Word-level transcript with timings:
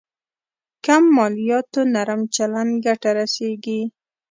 کم 0.85 1.03
مالياتو 1.15 1.81
نرم 1.93 2.21
چلند 2.35 2.71
ګټه 2.85 3.09
رسېږي. 3.17 3.81